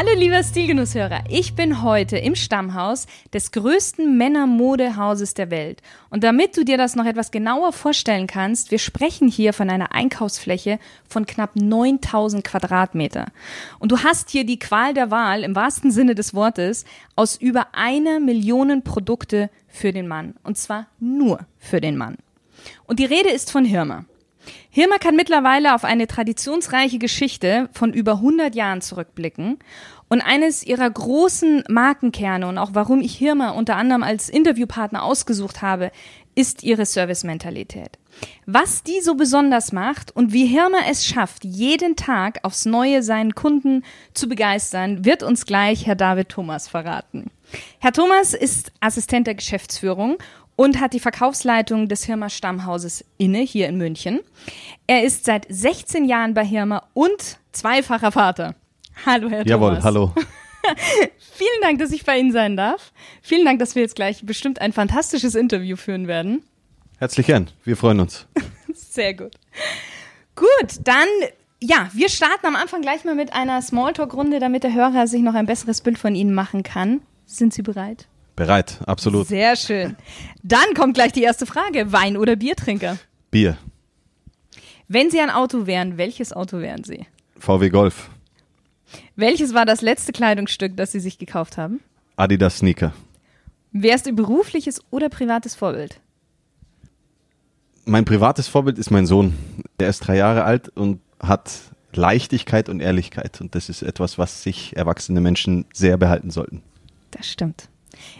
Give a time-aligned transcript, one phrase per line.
[0.00, 5.82] Hallo lieber Stilgenusshörer, ich bin heute im Stammhaus des größten Männermodehauses der Welt.
[6.08, 9.92] Und damit du dir das noch etwas genauer vorstellen kannst, wir sprechen hier von einer
[9.92, 13.26] Einkaufsfläche von knapp 9000 Quadratmeter.
[13.78, 17.66] Und du hast hier die Qual der Wahl im wahrsten Sinne des Wortes aus über
[17.74, 20.32] einer Million Produkte für den Mann.
[20.42, 22.16] Und zwar nur für den Mann.
[22.86, 24.06] Und die Rede ist von Hirmer.
[24.70, 29.58] Hirma kann mittlerweile auf eine traditionsreiche Geschichte von über 100 Jahren zurückblicken.
[30.08, 35.62] Und eines ihrer großen Markenkerne und auch warum ich Hirma unter anderem als Interviewpartner ausgesucht
[35.62, 35.92] habe,
[36.34, 37.98] ist ihre Servicementalität.
[38.46, 43.34] Was die so besonders macht und wie Hirma es schafft, jeden Tag aufs Neue seinen
[43.34, 47.30] Kunden zu begeistern, wird uns gleich Herr David Thomas verraten.
[47.78, 50.18] Herr Thomas ist Assistent der Geschäftsführung
[50.60, 54.20] und hat die Verkaufsleitung des Hirmer Stammhauses inne hier in München.
[54.86, 58.54] Er ist seit 16 Jahren bei Hirmer und zweifacher Vater.
[59.06, 59.84] Hallo, Herr Jawohl, Thomas.
[59.84, 60.12] hallo.
[61.18, 62.92] Vielen Dank, dass ich bei Ihnen sein darf.
[63.22, 66.44] Vielen Dank, dass wir jetzt gleich bestimmt ein fantastisches Interview führen werden.
[66.98, 67.48] Herzlich gern.
[67.64, 68.26] Wir freuen uns.
[68.74, 69.32] Sehr gut.
[70.36, 71.08] Gut, dann
[71.62, 75.34] ja, wir starten am Anfang gleich mal mit einer Smalltalk-Runde, damit der Hörer sich noch
[75.34, 77.00] ein besseres Bild von Ihnen machen kann.
[77.24, 78.09] Sind Sie bereit?
[78.40, 79.26] Bereit, absolut.
[79.26, 79.96] Sehr schön.
[80.42, 81.92] Dann kommt gleich die erste Frage.
[81.92, 82.96] Wein- oder Biertrinker?
[83.30, 83.58] Bier.
[84.88, 87.04] Wenn Sie ein Auto wären, welches Auto wären Sie?
[87.38, 88.08] VW Golf.
[89.14, 91.80] Welches war das letzte Kleidungsstück, das Sie sich gekauft haben?
[92.16, 92.94] Adidas Sneaker.
[93.72, 96.00] Wer ist Ihr berufliches oder privates Vorbild?
[97.84, 99.34] Mein privates Vorbild ist mein Sohn.
[99.76, 101.50] Er ist drei Jahre alt und hat
[101.92, 103.42] Leichtigkeit und Ehrlichkeit.
[103.42, 106.62] Und das ist etwas, was sich erwachsene Menschen sehr behalten sollten.
[107.10, 107.68] Das stimmt.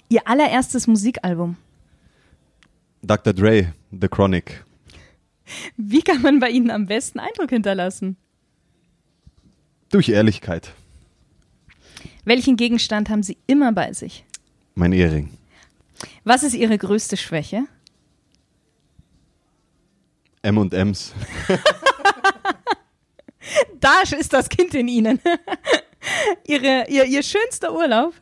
[0.08, 1.56] Ihr allererstes Musikalbum.
[3.02, 3.32] Dr.
[3.32, 4.64] Dre, The Chronic.
[5.76, 8.16] Wie kann man bei Ihnen am besten Eindruck hinterlassen?
[9.91, 10.72] Durch Ehrlichkeit.
[12.24, 14.24] Welchen Gegenstand haben Sie immer bei sich?
[14.74, 15.30] Mein Ehering.
[16.24, 17.64] Was ist Ihre größte Schwäche?
[20.42, 21.12] M&M's.
[23.80, 25.20] Da ist das Kind in Ihnen.
[26.47, 28.14] Ihre, ihr, ihr schönster Urlaub?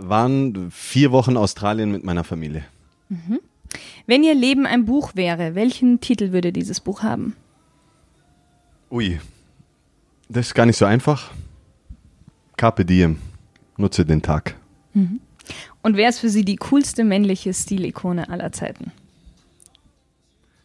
[0.00, 2.64] Waren vier Wochen Australien mit meiner Familie.
[4.06, 7.34] Wenn Ihr Leben ein Buch wäre, welchen Titel würde dieses Buch haben?
[8.90, 9.18] Ui,
[10.28, 11.32] das ist gar nicht so einfach.
[12.56, 13.18] Carpe diem.
[13.76, 14.56] Nutze den Tag.
[15.82, 18.92] Und wer ist für Sie die coolste männliche Stilikone aller Zeiten?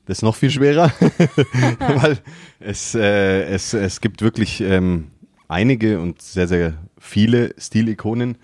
[0.05, 0.91] Das ist noch viel schwerer,
[1.79, 2.17] weil
[2.59, 5.11] es, äh, es, es gibt wirklich ähm,
[5.47, 8.37] einige und sehr, sehr viele Stilikonen.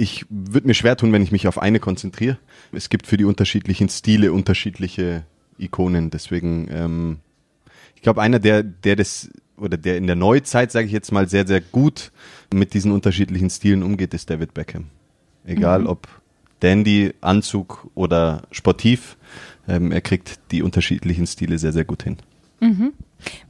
[0.00, 2.38] Ich würde mir schwer tun, wenn ich mich auf eine konzentriere.
[2.72, 5.24] Es gibt für die unterschiedlichen Stile unterschiedliche
[5.58, 6.08] Ikonen.
[6.08, 7.18] Deswegen, ähm,
[7.94, 9.28] ich glaube, einer, der, der das
[9.58, 12.12] oder der in der Neuzeit, sage ich jetzt mal, sehr, sehr gut
[12.50, 14.86] mit diesen unterschiedlichen Stilen umgeht, ist David Beckham.
[15.44, 16.08] Egal ob
[16.60, 19.18] Dandy, Anzug oder sportiv,
[19.68, 22.16] ähm, er kriegt die unterschiedlichen Stile sehr, sehr gut hin.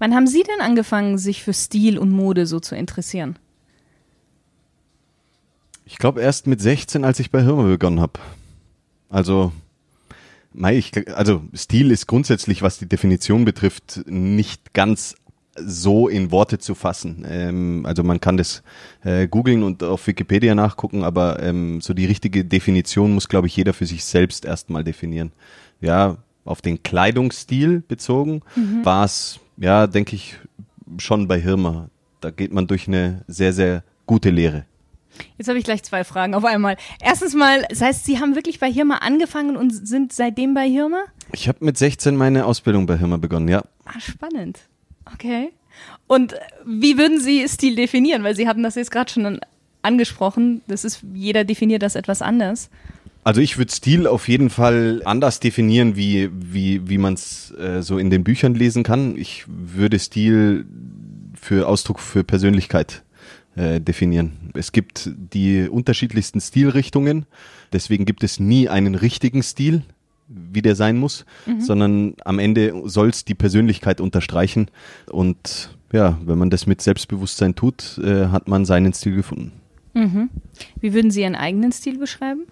[0.00, 3.38] Wann haben Sie denn angefangen, sich für Stil und Mode so zu interessieren?
[5.90, 8.20] Ich glaube erst mit 16, als ich bei Hirme begonnen habe.
[9.08, 9.50] Also,
[10.52, 15.16] mei, ich, also Stil ist grundsätzlich, was die Definition betrifft, nicht ganz
[15.56, 17.26] so in Worte zu fassen.
[17.28, 18.62] Ähm, also man kann das
[19.02, 23.56] äh, googeln und auf Wikipedia nachgucken, aber ähm, so die richtige Definition muss, glaube ich,
[23.56, 25.32] jeder für sich selbst erstmal definieren.
[25.80, 28.42] Ja, auf den Kleidungsstil bezogen
[28.84, 30.38] war es, ja, denke ich,
[30.98, 31.90] schon bei Hirmer.
[32.20, 34.66] Da geht man durch eine sehr, sehr gute Lehre.
[35.38, 36.76] Jetzt habe ich gleich zwei Fragen auf einmal.
[37.02, 41.04] Erstens mal, das heißt, Sie haben wirklich bei Hirma angefangen und sind seitdem bei Hirma?
[41.32, 43.62] Ich habe mit 16 meine Ausbildung bei Hirmer begonnen, ja.
[43.84, 44.60] Ah, spannend.
[45.12, 45.50] Okay.
[46.06, 46.34] Und
[46.64, 48.24] wie würden Sie Stil definieren?
[48.24, 49.40] Weil Sie hatten das jetzt gerade schon
[49.82, 50.62] angesprochen.
[50.66, 52.70] Das ist, jeder definiert das etwas anders.
[53.22, 57.82] Also ich würde Stil auf jeden Fall anders definieren, wie, wie, wie man es äh,
[57.82, 59.16] so in den Büchern lesen kann.
[59.16, 60.66] Ich würde Stil
[61.40, 63.02] für Ausdruck für Persönlichkeit
[63.60, 64.50] äh, definieren.
[64.54, 67.26] Es gibt die unterschiedlichsten Stilrichtungen,
[67.72, 69.82] deswegen gibt es nie einen richtigen Stil,
[70.28, 71.26] wie der sein muss,
[71.58, 74.70] sondern am Ende soll es die Persönlichkeit unterstreichen
[75.10, 79.52] und ja, wenn man das mit Selbstbewusstsein tut, äh, hat man seinen Stil gefunden.
[79.92, 80.30] Mhm.
[80.80, 82.46] Wie würden Sie Ihren eigenen Stil beschreiben?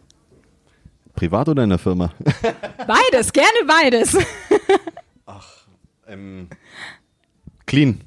[1.14, 2.12] Privat oder in der Firma?
[2.86, 4.16] Beides, gerne beides.
[6.06, 6.48] ähm,
[7.66, 8.00] clean.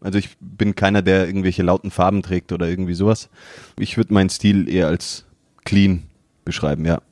[0.00, 3.28] Also ich bin keiner, der irgendwelche lauten Farben trägt oder irgendwie sowas.
[3.78, 5.24] Ich würde meinen Stil eher als
[5.64, 6.04] clean
[6.44, 7.02] beschreiben, ja.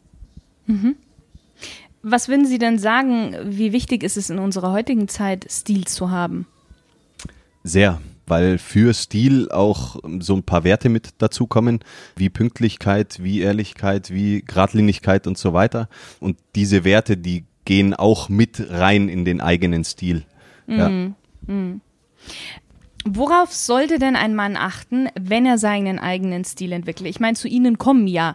[2.03, 6.11] Was würden Sie denn sagen, wie wichtig ist es in unserer heutigen Zeit, Stil zu
[6.11, 6.47] haben?
[7.65, 11.81] Sehr, weil für Stil auch so ein paar Werte mit dazukommen,
[12.15, 15.89] wie Pünktlichkeit, wie Ehrlichkeit, wie Gradlinigkeit und so weiter.
[16.21, 20.25] Und diese Werte, die gehen auch mit rein in den eigenen Stil.
[20.69, 21.11] Ja.
[23.09, 27.09] Worauf sollte denn ein Mann achten, wenn er seinen eigenen Stil entwickelt?
[27.09, 28.35] Ich meine, zu Ihnen kommen ja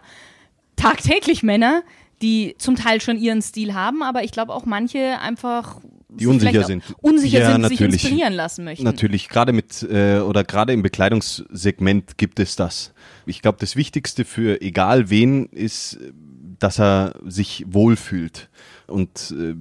[0.76, 1.82] tagtäglich Männer,
[2.22, 6.64] die zum Teil schon ihren Stil haben, aber ich glaube auch manche einfach Die unsicher
[6.64, 6.84] sind.
[7.00, 8.84] unsicher Ja, sind, sich inspirieren lassen möchten.
[8.84, 12.94] Natürlich, gerade mit äh, oder gerade im Bekleidungssegment gibt es das.
[13.26, 15.98] Ich glaube, das Wichtigste für egal wen ist,
[16.58, 18.48] dass er sich wohlfühlt
[18.86, 19.54] und äh,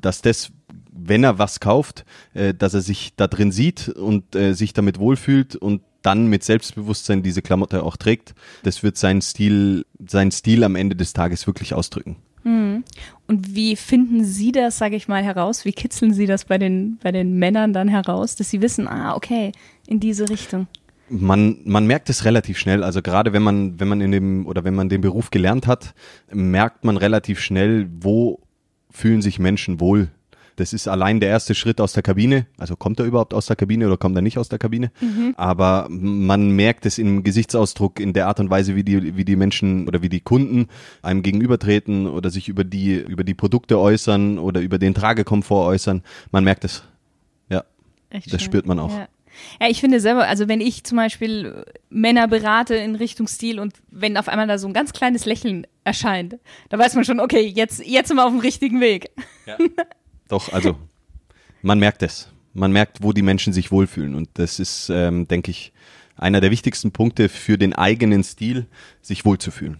[0.00, 0.50] dass das,
[0.96, 2.04] wenn er was kauft,
[2.34, 6.44] äh, dass er sich da drin sieht und äh, sich damit wohlfühlt und dann mit
[6.44, 8.34] Selbstbewusstsein diese Klamotte auch trägt.
[8.62, 12.16] Das wird sein Stil, sein Stil am Ende des Tages wirklich ausdrücken.
[13.26, 15.64] Und wie finden Sie das, sage ich mal, heraus?
[15.64, 19.16] Wie kitzeln Sie das bei den, bei den Männern dann heraus, dass sie wissen, ah,
[19.16, 19.50] okay,
[19.88, 20.68] in diese Richtung?
[21.08, 22.84] Man, man merkt es relativ schnell.
[22.84, 25.94] Also gerade wenn man, wenn man in dem oder wenn man den Beruf gelernt hat,
[26.32, 28.40] merkt man relativ schnell, wo
[28.90, 30.08] fühlen sich Menschen wohl.
[30.56, 32.46] Das ist allein der erste Schritt aus der Kabine.
[32.56, 34.90] Also kommt er überhaupt aus der Kabine oder kommt er nicht aus der Kabine?
[35.36, 39.36] Aber man merkt es im Gesichtsausdruck, in der Art und Weise, wie die, wie die
[39.36, 40.68] Menschen oder wie die Kunden
[41.02, 46.02] einem gegenübertreten oder sich über die, über die Produkte äußern oder über den Tragekomfort äußern.
[46.30, 46.82] Man merkt es.
[47.50, 47.62] Ja.
[48.08, 48.46] Echt Das schön.
[48.50, 48.92] spürt man auch.
[48.96, 49.08] Ja.
[49.60, 53.74] ja, ich finde selber, also wenn ich zum Beispiel Männer berate in Richtung Stil und
[53.90, 56.38] wenn auf einmal da so ein ganz kleines Lächeln erscheint,
[56.70, 59.10] da weiß man schon, okay, jetzt, jetzt sind wir auf dem richtigen Weg.
[60.28, 60.76] Doch, also
[61.62, 62.28] man merkt es.
[62.54, 64.14] Man merkt, wo die Menschen sich wohlfühlen.
[64.14, 65.72] Und das ist, ähm, denke ich,
[66.16, 68.66] einer der wichtigsten Punkte für den eigenen Stil,
[69.02, 69.78] sich wohlzufühlen.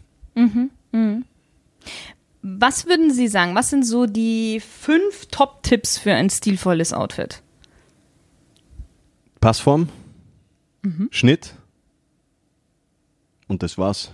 [2.43, 3.55] Was würden Sie sagen?
[3.55, 7.43] Was sind so die fünf Top-Tipps für ein stilvolles Outfit?
[9.41, 9.89] Passform,
[11.11, 11.55] Schnitt
[13.49, 14.13] und das war's.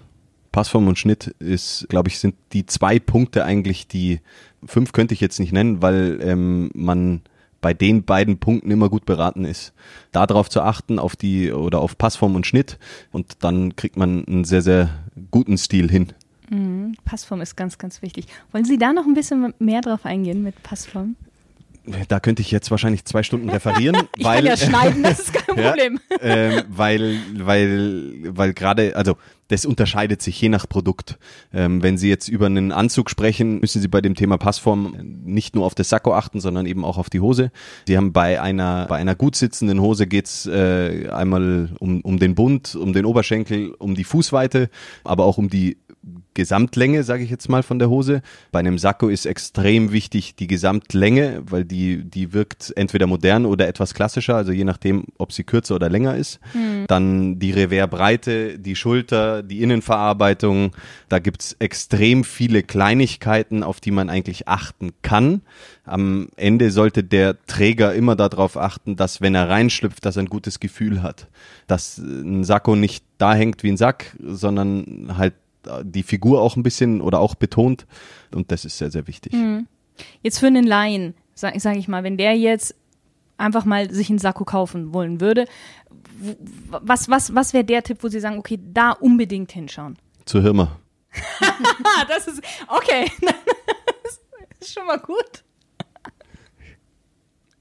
[0.50, 4.20] Passform und Schnitt ist, glaube ich, sind die zwei Punkte eigentlich, die
[4.64, 7.22] fünf könnte ich jetzt nicht nennen, weil ähm, man
[7.60, 9.72] bei den beiden Punkten immer gut beraten ist.
[10.10, 12.78] Darauf zu achten, auf die oder auf Passform und Schnitt
[13.12, 14.90] und dann kriegt man einen sehr, sehr
[15.30, 16.12] guten Stil hin.
[17.04, 18.26] Passform ist ganz, ganz wichtig.
[18.50, 21.16] Wollen Sie da noch ein bisschen mehr drauf eingehen mit Passform?
[22.08, 25.32] Da könnte ich jetzt wahrscheinlich zwei Stunden referieren, Ich weil kann ja schneiden, das ist
[25.34, 26.00] kein Ja, Problem.
[26.20, 29.16] ähm, weil, weil, weil gerade, also
[29.48, 31.18] das unterscheidet sich je nach Produkt.
[31.52, 35.54] Ähm, wenn Sie jetzt über einen Anzug sprechen, müssen Sie bei dem Thema Passform nicht
[35.54, 37.50] nur auf das Sakko achten, sondern eben auch auf die Hose.
[37.86, 42.34] Sie haben bei einer, bei einer gut sitzenden Hose geht's äh, einmal um, um den
[42.34, 44.70] Bund, um den Oberschenkel, um die Fußweite,
[45.04, 45.76] aber auch um die
[46.34, 48.22] Gesamtlänge, sage ich jetzt mal, von der Hose.
[48.50, 53.68] Bei einem Sakko ist extrem wichtig die Gesamtlänge, weil die, die wirkt entweder modern oder
[53.68, 56.40] etwas klassischer, also je nachdem, ob sie kürzer oder länger ist.
[56.88, 60.72] Dann die Reverbreite, die Schulter, die Innenverarbeitung.
[61.08, 65.42] Da gibt's extrem viele Kleinigkeiten, auf die man eigentlich achten kann.
[65.84, 70.28] Am Ende sollte der Träger immer darauf achten, dass wenn er reinschlüpft, dass er ein
[70.30, 71.28] gutes Gefühl hat.
[71.66, 75.34] Dass ein Sakko nicht da hängt wie ein Sack, sondern halt
[75.82, 77.86] die Figur auch ein bisschen oder auch betont.
[78.34, 79.32] Und das ist sehr, sehr wichtig.
[80.22, 82.74] Jetzt für einen Laien, sag, sag ich mal, wenn der jetzt
[83.36, 85.46] einfach mal sich einen Sakko kaufen wollen würde,
[86.68, 89.98] was, was, was wäre der Tipp, wo Sie sagen, okay, da unbedingt hinschauen?
[90.24, 90.78] Zur Hirma.
[92.08, 94.20] Das ist, okay, das
[94.60, 95.44] ist schon mal gut.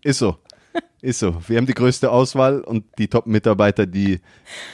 [0.03, 0.37] Ist so.
[1.01, 1.35] Ist so.
[1.47, 4.19] Wir haben die größte Auswahl und die Top-Mitarbeiter, die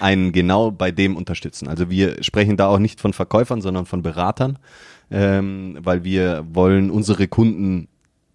[0.01, 1.70] einen genau bei dem unterstützen.
[1.70, 4.60] Also wir sprechen da auch nicht von Verkäufern, sondern von Beratern,
[5.10, 7.88] ähm, weil wir wollen unsere Kunden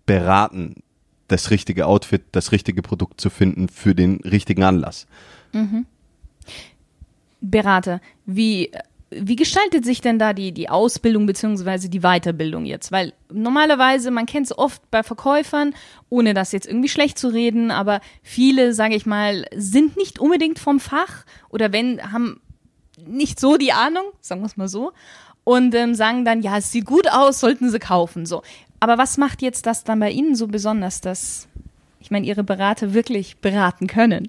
[0.06, 0.82] beraten,
[1.28, 5.06] das richtige Outfit, das richtige Produkt zu finden für den richtigen Anlass.
[7.42, 8.70] Berater, wie,
[9.14, 12.92] wie gestaltet sich denn da die, die Ausbildung beziehungsweise die Weiterbildung jetzt?
[12.92, 15.74] Weil normalerweise, man kennt es oft bei Verkäufern,
[16.08, 20.58] ohne das jetzt irgendwie schlecht zu reden, aber viele, sage ich mal, sind nicht unbedingt
[20.58, 22.40] vom Fach oder wenn, haben
[23.06, 24.92] nicht so die Ahnung, sagen wir es mal so,
[25.44, 28.26] und ähm, sagen dann, ja, es sieht gut aus, sollten sie kaufen.
[28.26, 28.42] So.
[28.80, 31.48] Aber was macht jetzt das dann bei Ihnen so besonders, dass,
[32.00, 34.28] ich meine, Ihre Berater wirklich beraten können?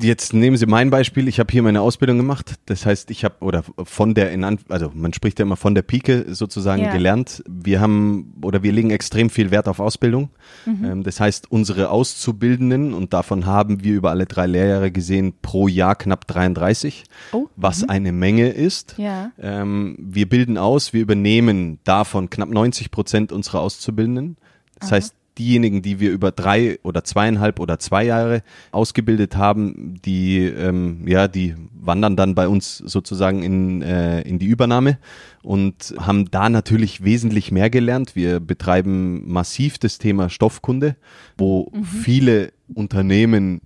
[0.00, 1.26] Jetzt nehmen Sie mein Beispiel.
[1.28, 2.54] Ich habe hier meine Ausbildung gemacht.
[2.66, 5.82] Das heißt, ich habe oder von der in also man spricht ja immer von der
[5.82, 6.92] Pike sozusagen Ja.
[6.92, 7.42] gelernt.
[7.48, 10.30] Wir haben oder wir legen extrem viel Wert auf Ausbildung.
[10.66, 10.84] Mhm.
[10.84, 15.66] Ähm, das heißt, unsere Auszubildenden und davon haben wir über alle drei Lehrjahre gesehen pro
[15.68, 18.94] Jahr knapp 33, Oh, was eine Menge ist.
[18.98, 19.32] Ja.
[19.40, 24.36] Ähm, wir bilden aus, wir übernehmen davon knapp 90 Prozent unserer Auszubildenden.
[24.78, 30.40] Das heißt, diejenigen, die wir über drei oder zweieinhalb oder zwei Jahre ausgebildet haben, die,
[30.40, 34.98] ähm, ja, die wandern dann bei uns sozusagen in, äh, in die Übernahme
[35.42, 38.16] und haben da natürlich wesentlich mehr gelernt.
[38.16, 40.96] Wir betreiben massiv das Thema Stoffkunde,
[41.36, 43.60] wo viele Unternehmen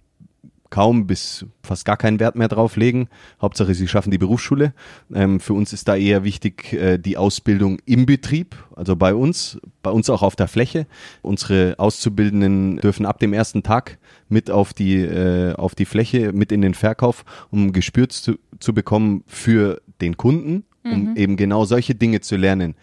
[0.71, 3.09] kaum bis fast gar keinen Wert mehr drauf legen.
[3.43, 4.73] Hauptsache, sie schaffen die Berufsschule.
[5.13, 9.61] Ähm, für uns ist da eher wichtig äh, die Ausbildung im Betrieb, also bei uns,
[9.83, 10.87] bei uns auch auf der Fläche.
[11.23, 13.99] Unsere Auszubildenden dürfen ab dem ersten Tag
[14.29, 18.39] mit auf die, äh, auf die Fläche, mit in den Verkauf, um ein Gespür zu,
[18.61, 22.75] zu bekommen für den Kunden, um eben genau solche Dinge zu lernen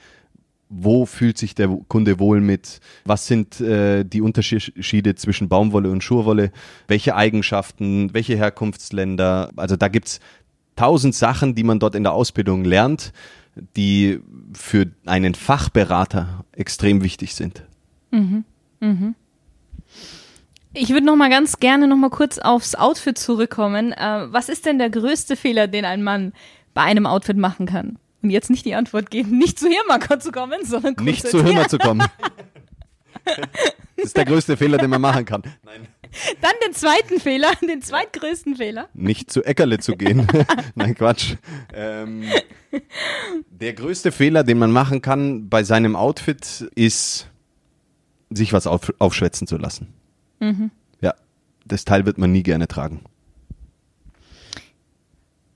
[0.69, 6.03] wo fühlt sich der Kunde wohl mit, was sind äh, die Unterschiede zwischen Baumwolle und
[6.03, 6.51] Schurwolle,
[6.87, 9.51] welche Eigenschaften, welche Herkunftsländer.
[9.55, 10.19] Also da gibt's
[10.75, 13.13] tausend Sachen, die man dort in der Ausbildung lernt,
[13.75, 14.19] die
[14.53, 17.63] für einen Fachberater extrem wichtig sind.
[20.73, 23.93] Ich würde noch mal ganz gerne noch mal kurz aufs Outfit zurückkommen.
[23.93, 26.33] Äh, was ist denn der größte Fehler, den ein Mann
[26.73, 27.97] bei einem Outfit machen kann?
[28.21, 31.67] Und jetzt nicht die Antwort geben, nicht zu Hirmaka zu kommen, sondern Nicht zu Hümmer
[31.67, 32.05] zu kommen.
[33.97, 35.41] Das ist der größte Fehler, den man machen kann.
[35.63, 35.87] Nein.
[36.39, 38.87] Dann den zweiten Fehler, den zweitgrößten Fehler.
[38.93, 40.27] nicht zu Eckerle zu gehen.
[40.75, 41.35] Nein, Quatsch.
[41.73, 42.23] Ähm,
[43.49, 47.27] der größte Fehler, den man machen kann bei seinem Outfit, ist,
[48.29, 49.93] sich was auf, aufschwätzen zu lassen.
[51.01, 51.15] Ja,
[51.65, 53.01] das Teil wird man nie gerne tragen.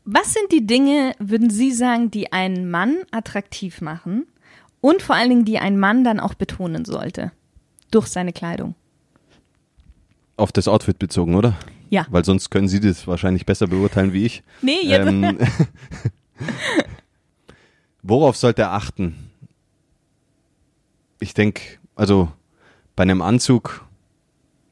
[0.03, 4.25] Was sind die Dinge, würden Sie sagen, die einen Mann attraktiv machen
[4.81, 7.31] und vor allen Dingen, die ein Mann dann auch betonen sollte
[7.91, 8.75] durch seine Kleidung?
[10.37, 11.55] Auf das Outfit bezogen, oder?
[11.91, 12.07] Ja.
[12.09, 14.43] Weil sonst können Sie das wahrscheinlich besser beurteilen wie ich.
[14.61, 15.07] Nee, jetzt.
[15.07, 15.37] Ähm,
[18.01, 19.29] worauf sollte er achten?
[21.19, 21.61] Ich denke,
[21.95, 22.31] also
[22.95, 23.85] bei einem Anzug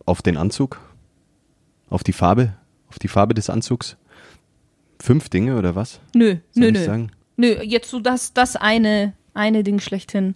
[0.05, 0.79] auf den Anzug,
[1.89, 2.53] auf die Farbe,
[2.87, 3.97] auf die Farbe des Anzugs.
[5.01, 5.99] Fünf Dinge oder was?
[6.13, 6.83] nö, Soll nö, nö.
[6.85, 7.11] sagen?
[7.37, 10.35] Nö, jetzt so das, das eine, eine Ding schlechthin,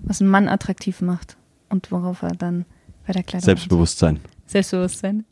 [0.00, 1.36] was einen Mann attraktiv macht
[1.68, 2.64] und worauf er dann
[3.06, 4.16] bei der Kleidung Selbstbewusstsein.
[4.18, 4.50] achtet.
[4.50, 5.24] Selbstbewusstsein.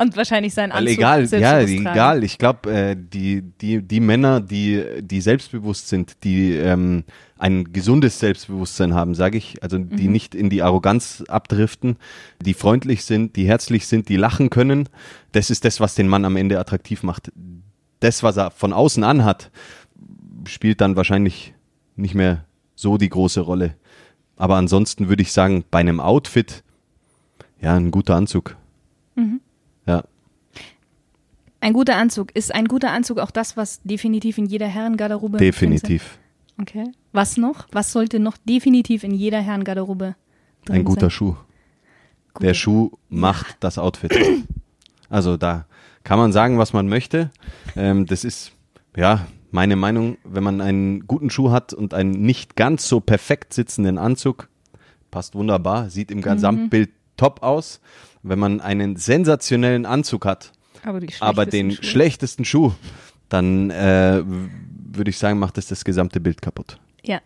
[0.00, 0.98] Und wahrscheinlich sein Weil Anzug.
[0.98, 2.22] egal, ja, egal.
[2.22, 7.02] Ich glaube, äh, die, die, die Männer, die, die selbstbewusst sind, die ähm,
[7.36, 10.12] ein gesundes Selbstbewusstsein haben, sage ich, also die Mhm.
[10.12, 11.96] nicht in die Arroganz abdriften,
[12.40, 14.88] die freundlich sind, die herzlich sind, die lachen können,
[15.32, 17.32] das ist das, was den Mann am Ende attraktiv macht.
[18.00, 19.50] Das, was er von außen anhat,
[20.46, 21.54] spielt dann wahrscheinlich
[21.96, 23.74] nicht mehr so die große Rolle.
[24.36, 26.62] Aber ansonsten würde ich sagen, bei einem Outfit,
[27.60, 28.56] ja, ein guter Anzug.
[29.16, 29.40] Mhm.
[29.86, 30.04] Ja.
[31.60, 32.30] Ein guter Anzug.
[32.36, 36.18] Ist ein guter Anzug auch das, was definitiv in jeder Herrengarderobe Definitiv.
[36.60, 36.84] Okay.
[37.12, 37.66] Was noch?
[37.72, 40.14] Was sollte noch definitiv in jeder Herrengarderobe
[40.64, 41.10] drin Ein guter sein?
[41.10, 41.36] Schuh.
[42.34, 44.16] Guter Der Schuh macht das Outfit.
[45.10, 45.66] Also da
[46.08, 47.30] kann man sagen, was man möchte.
[47.76, 48.52] Ähm, das ist,
[48.96, 53.52] ja, meine Meinung, wenn man einen guten Schuh hat und einen nicht ganz so perfekt
[53.52, 54.48] sitzenden Anzug,
[55.10, 56.88] passt wunderbar, sieht im Gesamtbild
[57.18, 57.80] top aus.
[58.22, 61.90] Wenn man einen sensationellen Anzug hat, Aber, aber den schlechtesten Schuhe.
[61.90, 62.72] schlechtesten Schuh,
[63.28, 66.78] dann äh, würde ich sagen, macht das das gesamte Bild kaputt.
[67.04, 67.20] Ja.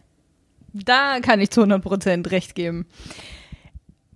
[0.73, 2.87] Da kann ich zu 100% recht geben.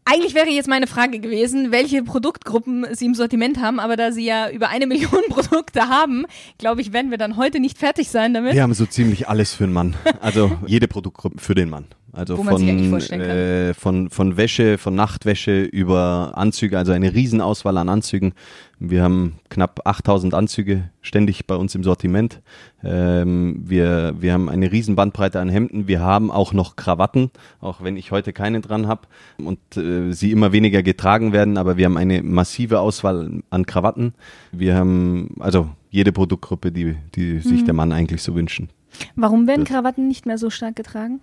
[0.08, 4.24] Eigentlich wäre jetzt meine Frage gewesen, welche Produktgruppen Sie im Sortiment haben, aber da Sie
[4.24, 6.26] ja über eine Million Produkte haben,
[6.58, 8.54] glaube ich, werden wir dann heute nicht fertig sein damit.
[8.54, 9.96] Wir haben so ziemlich alles für den Mann.
[10.20, 11.86] Also jede Produktgruppe für den Mann.
[12.12, 12.62] Also von,
[13.10, 18.32] äh, von, von Wäsche, von Nachtwäsche über Anzüge, also eine Riesenauswahl an Anzügen.
[18.78, 22.40] Wir haben knapp 8000 Anzüge ständig bei uns im Sortiment.
[22.82, 25.88] Ähm, wir, wir haben eine riesen Bandbreite an Hemden.
[25.88, 29.02] Wir haben auch noch Krawatten, auch wenn ich heute keine dran habe
[29.38, 34.14] und äh, sie immer weniger getragen werden, aber wir haben eine massive Auswahl an Krawatten.
[34.52, 37.66] Wir haben also jede Produktgruppe, die, die sich Mhm.
[37.66, 38.70] der Mann eigentlich so wünschen.
[39.14, 41.20] Warum werden Krawatten nicht mehr so stark getragen?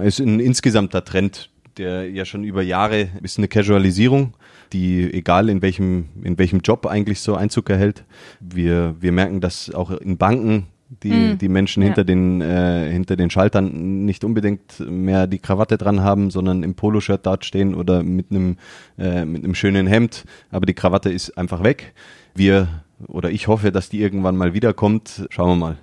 [0.00, 4.34] Es ist ein insgesamter Trend, der ja schon über Jahre ist eine Casualisierung,
[4.72, 8.04] die egal in welchem, in welchem Job eigentlich so Einzug erhält.
[8.40, 10.66] Wir, wir merken, dass auch in Banken
[11.02, 11.38] Die, mm.
[11.38, 11.88] die Menschen ja.
[11.88, 16.74] hinter, den, äh, hinter den Schaltern nicht unbedingt mehr die Krawatte dran haben, sondern im
[16.74, 18.58] Poloshirt dort stehen oder mit einem,
[18.98, 20.24] äh, mit einem schönen Hemd.
[20.50, 21.94] Aber die Krawatte ist einfach weg.
[22.36, 22.68] Wir
[23.08, 25.26] oder ich hoffe, dass die irgendwann mal wiederkommt.
[25.30, 25.76] Schauen wir mal.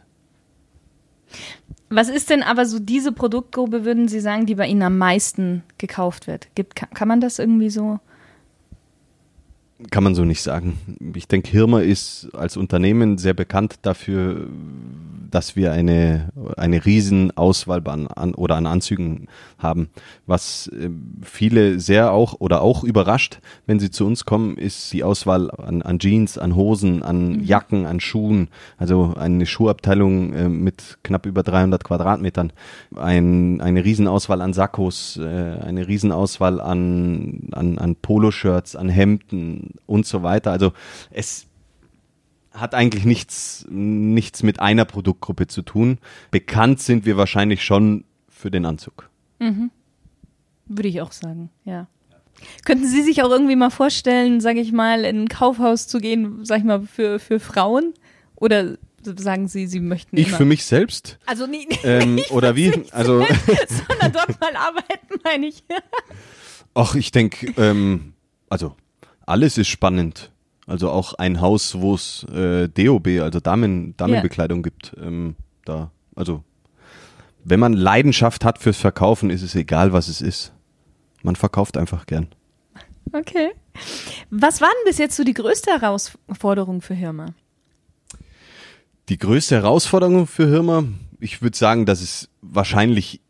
[1.94, 5.62] Was ist denn aber so diese Produktgruppe, würden Sie sagen, die bei Ihnen am meisten
[5.78, 6.48] gekauft wird?
[6.56, 8.00] Gibt, kann, kann man das irgendwie so?
[9.90, 10.78] Kann man so nicht sagen.
[11.16, 14.48] Ich denke, Hirma ist als Unternehmen sehr bekannt dafür,
[15.32, 19.90] dass wir eine, eine riesen Auswahl an, an, oder an Anzügen haben.
[20.28, 20.90] Was äh,
[21.22, 25.82] viele sehr auch oder auch überrascht, wenn sie zu uns kommen, ist die Auswahl an,
[25.82, 27.44] an Jeans, an Hosen, an mhm.
[27.44, 28.50] Jacken, an Schuhen.
[28.78, 32.52] Also eine Schuhabteilung äh, mit knapp über 300 Quadratmetern.
[32.96, 40.06] Ein, eine Riesenauswahl an Sakkos, äh, eine Riesenauswahl an, an, an Poloshirts, an Hemden und
[40.06, 40.52] so weiter.
[40.52, 40.74] Also
[41.10, 41.48] es
[42.52, 46.00] hat eigentlich nichts, nichts mit einer Produktgruppe zu tun.
[46.32, 49.10] Bekannt sind wir wahrscheinlich schon für den Anzug.
[49.40, 49.72] Mhm.
[50.68, 51.88] Würde ich auch sagen, ja.
[52.66, 56.44] Könnten Sie sich auch irgendwie mal vorstellen, sage ich mal, in ein Kaufhaus zu gehen,
[56.44, 57.94] sag ich mal, für, für Frauen?
[58.36, 60.38] Oder sagen Sie, Sie möchten Ich immer?
[60.38, 61.20] für mich selbst?
[61.26, 62.72] Also nie, ähm, oder wie?
[62.92, 63.20] Also
[63.68, 65.64] sondern dort mal arbeiten, meine ich.
[66.74, 68.14] Ach, ich denke, ähm,
[68.50, 68.76] also
[69.26, 70.32] alles ist spannend.
[70.68, 74.64] Also auch ein Haus, wo es äh, DOB, also Damen, Damenbekleidung yeah.
[74.64, 74.96] gibt.
[75.02, 75.36] Ähm,
[75.66, 76.44] da, also
[77.44, 80.54] wenn man Leidenschaft hat fürs Verkaufen, ist es egal, was es ist.
[81.24, 82.28] Man verkauft einfach gern.
[83.12, 83.52] Okay.
[84.30, 87.34] Was war denn bis jetzt so die größte Herausforderung für Hirma?
[89.10, 90.86] Die größte Herausforderung für Hirma,
[91.20, 93.22] ich würde sagen, dass es wahrscheinlich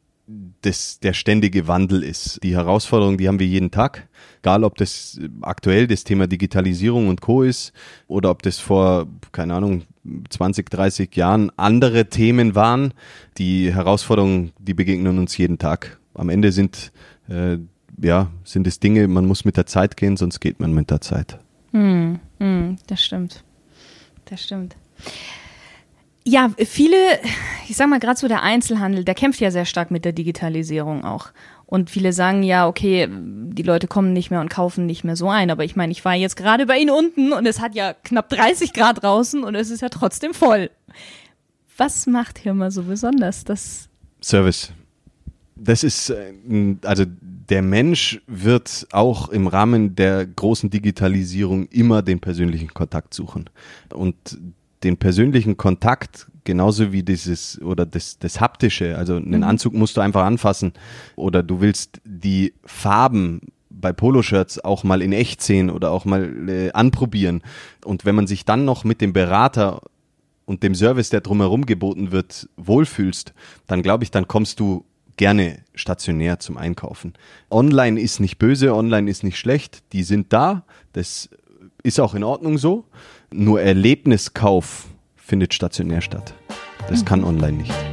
[0.61, 2.39] das, der ständige Wandel ist.
[2.43, 4.07] Die Herausforderung, die haben wir jeden Tag.
[4.41, 7.43] Egal, ob das aktuell das Thema Digitalisierung und Co.
[7.43, 7.73] ist
[8.07, 9.83] oder ob das vor, keine Ahnung,
[10.29, 12.93] 20, 30 Jahren andere Themen waren.
[13.37, 15.99] Die Herausforderungen, die begegnen uns jeden Tag.
[16.13, 16.91] Am Ende sind,
[17.29, 17.57] äh,
[18.01, 21.01] ja, sind es Dinge, man muss mit der Zeit gehen, sonst geht man mit der
[21.01, 21.39] Zeit.
[21.71, 23.43] Hm, hm, das stimmt.
[24.25, 24.75] Das stimmt.
[26.23, 26.95] Ja, viele,
[27.67, 31.03] ich sag mal, gerade so der Einzelhandel, der kämpft ja sehr stark mit der Digitalisierung
[31.03, 31.31] auch.
[31.65, 35.29] Und viele sagen ja, okay, die Leute kommen nicht mehr und kaufen nicht mehr so
[35.29, 35.49] ein.
[35.49, 38.29] Aber ich meine, ich war jetzt gerade bei Ihnen unten und es hat ja knapp
[38.29, 40.69] 30 Grad draußen und es ist ja trotzdem voll.
[41.77, 43.45] Was macht hier mal so besonders?
[43.45, 43.89] Das
[44.21, 44.73] Service.
[45.55, 46.33] Das ist, äh,
[46.83, 47.05] also
[47.49, 53.49] der Mensch wird auch im Rahmen der großen Digitalisierung immer den persönlichen Kontakt suchen.
[53.93, 54.15] Und
[54.83, 59.43] den persönlichen Kontakt genauso wie dieses oder das, das haptische, also einen mhm.
[59.43, 60.73] Anzug musst du einfach anfassen
[61.15, 66.49] oder du willst die Farben bei Poloshirts auch mal in echt sehen oder auch mal
[66.49, 67.41] äh, anprobieren
[67.85, 69.81] und wenn man sich dann noch mit dem Berater
[70.45, 73.33] und dem Service, der drumherum geboten wird, wohlfühlst,
[73.67, 74.85] dann glaube ich, dann kommst du
[75.17, 77.13] gerne stationär zum Einkaufen.
[77.49, 80.63] Online ist nicht böse, online ist nicht schlecht, die sind da,
[80.93, 81.29] das
[81.83, 82.85] ist auch in Ordnung so.
[83.33, 86.33] Nur Erlebniskauf findet stationär statt.
[86.89, 87.05] Das mhm.
[87.05, 87.90] kann online nicht.